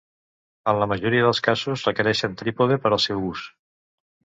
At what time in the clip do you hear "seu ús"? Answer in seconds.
3.07-3.47